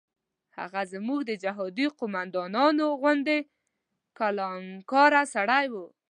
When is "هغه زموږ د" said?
0.57-1.31